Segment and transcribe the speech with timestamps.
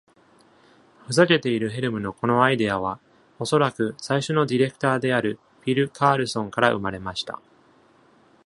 [1.05, 2.99] ふざけているヘルムのこのアイデアは、
[3.37, 7.39] おそらく、最初のディレクターであるフィル・カールソンから生まれました。